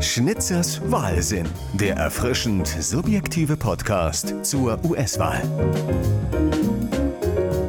[0.00, 5.42] Schnitzers Wahlsinn, der erfrischend subjektive Podcast zur US-Wahl.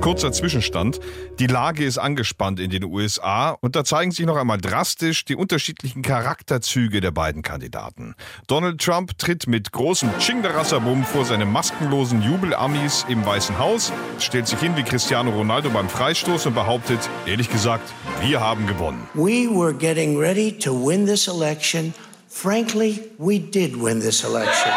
[0.01, 0.99] Kurzer Zwischenstand.
[1.39, 5.35] Die Lage ist angespannt in den USA und da zeigen sich noch einmal drastisch die
[5.35, 8.15] unterschiedlichen Charakterzüge der beiden Kandidaten.
[8.47, 14.59] Donald Trump tritt mit großem Chingdarassabum vor seine maskenlosen Jubelamis im Weißen Haus, stellt sich
[14.59, 17.91] hin wie Cristiano Ronaldo beim Freistoß und behauptet, ehrlich gesagt,
[18.21, 19.07] wir haben gewonnen.
[19.13, 21.93] We were getting ready to win this election.
[22.39, 24.71] Frankly, we did win this election.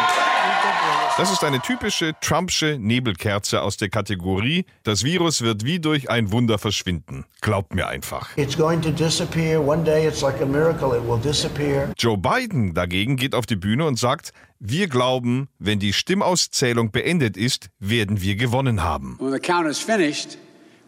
[1.15, 6.31] Das ist eine typische Trumpsche Nebelkerze aus der Kategorie, das Virus wird wie durch ein
[6.31, 7.25] Wunder verschwinden.
[7.41, 8.35] Glaubt mir einfach.
[8.35, 9.61] It's going to disappear.
[9.61, 10.97] One day it's like a miracle.
[10.97, 11.93] It will disappear.
[11.99, 17.37] Joe Biden dagegen geht auf die Bühne und sagt, wir glauben, wenn die Stimmauszählung beendet
[17.37, 19.17] ist, werden wir gewonnen haben.
[19.19, 20.39] When the count is finished,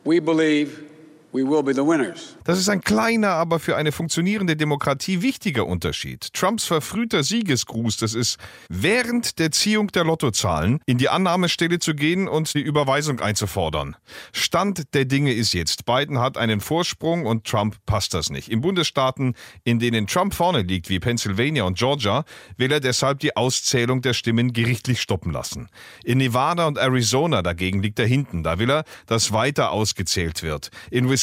[0.06, 0.72] we believe
[2.44, 6.32] Das ist ein kleiner, aber für eine funktionierende Demokratie wichtiger Unterschied.
[6.34, 8.38] Trumps verfrühter Siegesgruß, das ist
[8.70, 13.96] während der Ziehung der Lottozahlen in die Annahmestelle zu gehen und die Überweisung einzufordern.
[14.32, 18.50] Stand der Dinge ist jetzt, Biden hat einen Vorsprung und Trump passt das nicht.
[18.50, 22.26] In Bundesstaaten, in denen Trump vorne liegt, wie Pennsylvania und Georgia,
[22.58, 25.70] will er deshalb die Auszählung der Stimmen gerichtlich stoppen lassen.
[26.04, 28.44] In Nevada und Arizona dagegen liegt er hinten.
[28.44, 30.70] Da will er, dass weiter ausgezählt wird.
[30.92, 31.23] In Wisconsin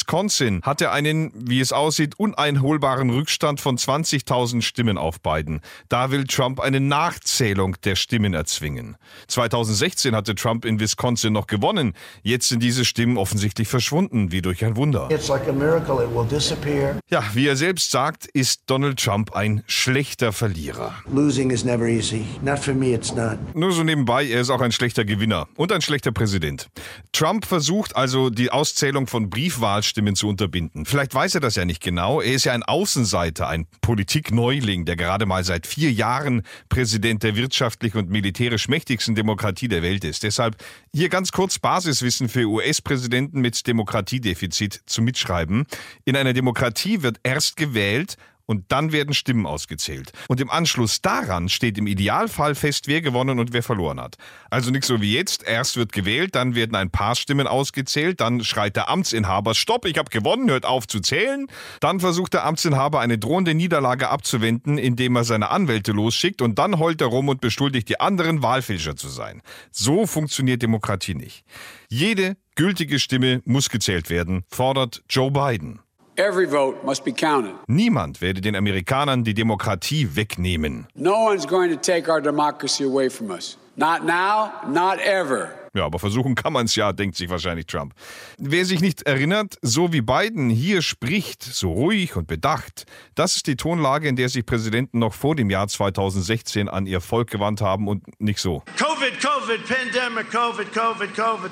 [0.63, 5.61] hat er einen, wie es aussieht, uneinholbaren Rückstand von 20.000 Stimmen auf Biden.
[5.89, 8.97] Da will Trump eine Nachzählung der Stimmen erzwingen.
[9.27, 11.93] 2016 hatte Trump in Wisconsin noch gewonnen.
[12.23, 15.09] Jetzt sind diese Stimmen offensichtlich verschwunden, wie durch ein Wunder.
[15.09, 16.03] It's like a miracle.
[16.03, 16.99] It will disappear.
[17.09, 20.93] Ja, wie er selbst sagt, ist Donald Trump ein schlechter Verlierer.
[21.11, 22.25] Losing is never easy.
[22.41, 23.37] Not for me, it's not.
[23.55, 26.67] Nur so nebenbei, er ist auch ein schlechter Gewinner und ein schlechter Präsident.
[27.13, 30.85] Trump versucht also, die Auszählung von Briefwahlstimmen zu unterbinden.
[30.85, 32.21] Vielleicht weiß er das ja nicht genau.
[32.21, 37.35] Er ist ja ein Außenseiter, ein Politikneuling, der gerade mal seit vier Jahren Präsident der
[37.35, 40.23] wirtschaftlich und militärisch mächtigsten Demokratie der Welt ist.
[40.23, 40.55] Deshalb
[40.93, 45.65] hier ganz kurz Basiswissen für US-Präsidenten mit Demokratiedefizit zum Mitschreiben.
[46.05, 48.17] In einer Demokratie wird erst gewählt,
[48.51, 50.11] und dann werden Stimmen ausgezählt.
[50.27, 54.17] Und im Anschluss daran steht im Idealfall fest, wer gewonnen und wer verloren hat.
[54.49, 58.43] Also nicht so wie jetzt, erst wird gewählt, dann werden ein paar Stimmen ausgezählt, dann
[58.43, 61.47] schreit der Amtsinhaber, stopp, ich habe gewonnen, hört auf zu zählen.
[61.79, 66.77] Dann versucht der Amtsinhaber eine drohende Niederlage abzuwenden, indem er seine Anwälte losschickt und dann
[66.77, 69.41] heult er rum und beschuldigt die anderen, Wahlfälscher zu sein.
[69.71, 71.45] So funktioniert Demokratie nicht.
[71.87, 75.79] Jede gültige Stimme muss gezählt werden, fordert Joe Biden.
[76.21, 77.55] Every vote must be counted.
[77.67, 80.85] Niemand werde den Amerikanern die Demokratie wegnehmen.
[80.93, 83.57] No one's going to take our democracy away from us.
[83.75, 85.60] Not now, not ever.
[85.73, 87.93] Ja, aber versuchen kann man es ja, denkt sich wahrscheinlich Trump.
[88.37, 93.47] Wer sich nicht erinnert, so wie Biden hier spricht, so ruhig und bedacht, das ist
[93.47, 97.61] die Tonlage, in der sich Präsidenten noch vor dem Jahr 2016 an ihr Volk gewandt
[97.61, 98.63] haben und nicht so.
[98.77, 101.51] COVID, COVID, pandemic, COVID, COVID, COVID.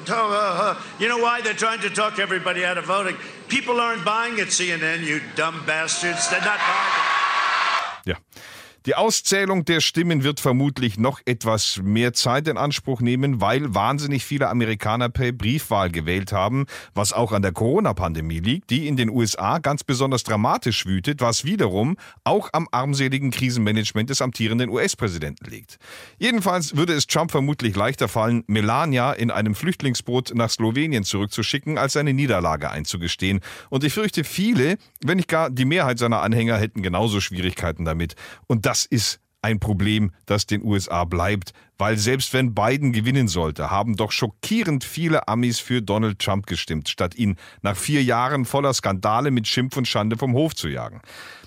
[0.99, 3.15] You know why they're trying to talk everybody out of voting?
[3.47, 6.27] People aren't buying at CNN, you dumb bastards.
[6.29, 8.09] They're not buying it.
[8.09, 8.15] Ja.
[8.85, 14.23] Die Auszählung der Stimmen wird vermutlich noch etwas mehr Zeit in Anspruch nehmen, weil wahnsinnig
[14.23, 19.09] viele Amerikaner per Briefwahl gewählt haben, was auch an der Corona-Pandemie liegt, die in den
[19.09, 25.77] USA ganz besonders dramatisch wütet, was wiederum auch am armseligen Krisenmanagement des amtierenden US-Präsidenten liegt.
[26.17, 31.97] Jedenfalls würde es Trump vermutlich leichter fallen, Melania in einem Flüchtlingsboot nach Slowenien zurückzuschicken, als
[31.97, 33.41] eine Niederlage einzugestehen.
[33.69, 38.15] Und ich fürchte, viele, wenn nicht gar die Mehrheit seiner Anhänger, hätten genauso Schwierigkeiten damit.
[38.47, 43.71] Und das ist ein Problem, das den USA bleibt, weil selbst wenn Biden gewinnen sollte,
[43.71, 48.73] haben doch schockierend viele Amis für Donald Trump gestimmt, statt ihn nach vier Jahren voller
[48.73, 51.01] Skandale mit Schimpf und Schande vom Hof zu jagen.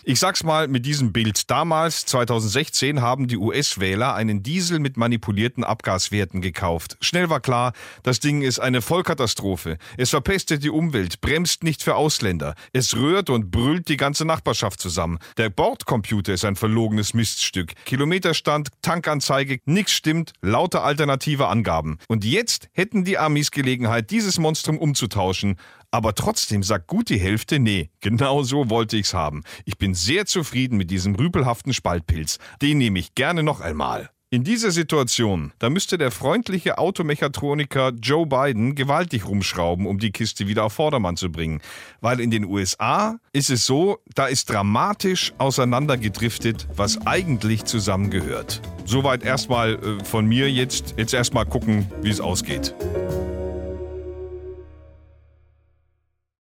[0.04, 1.48] Ich sag's mal mit diesem Bild.
[1.48, 6.96] Damals, 2016, haben die US-Wähler einen Diesel mit manipulierten Abgaswerten gekauft.
[7.00, 7.72] Schnell war klar,
[8.02, 9.78] das Ding ist eine Vollkatastrophe.
[9.96, 12.56] Es verpestet die Umwelt, bremst nicht für Ausländer.
[12.72, 15.20] Es rührt und brüllt die ganze Nachbarschaft zusammen.
[15.36, 17.72] Der Bordcomputer ist ein verlogenes Miststück.
[17.84, 21.98] Kilometerstand, Tankanzeige, nix stimmt, lauter alternative Angaben.
[22.06, 25.56] Und jetzt hätten die Amis Gelegenheit, dieses Monstrum umzutauschen.
[25.90, 29.42] Aber trotzdem sagt gut die Hälfte, nee, genau so wollte ich's haben.
[29.64, 32.38] Ich bin sehr zufrieden mit diesem rüpelhaften Spaltpilz.
[32.62, 34.10] Den nehme ich gerne noch einmal.
[34.32, 40.46] In dieser Situation, da müsste der freundliche Automechatroniker Joe Biden gewaltig rumschrauben, um die Kiste
[40.46, 41.60] wieder auf Vordermann zu bringen.
[42.00, 48.62] Weil in den USA ist es so, da ist dramatisch auseinandergedriftet, was eigentlich zusammengehört.
[48.86, 50.94] Soweit erstmal äh, von mir jetzt.
[50.96, 52.74] Jetzt erstmal gucken, wie es ausgeht.